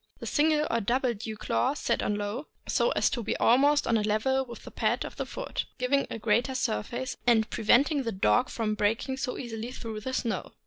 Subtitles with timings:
[0.17, 3.97] The single or double dew claws set on low, so as to be almost on
[3.97, 8.11] a level with the pad of the foot, giving a greater surface, and preventing the
[8.11, 10.53] dog from breaking so easily through the snow.